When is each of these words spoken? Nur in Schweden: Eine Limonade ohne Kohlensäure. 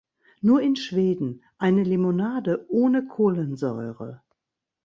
Nur 0.41 0.63
in 0.63 0.75
Schweden: 0.75 1.43
Eine 1.59 1.83
Limonade 1.83 2.65
ohne 2.69 3.05
Kohlensäure. 3.07 4.23